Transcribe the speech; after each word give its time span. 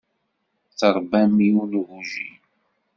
Tṛebbam 0.79 1.33
yiwen 1.45 1.71
n 1.75 1.79
ugujil. 1.79 2.35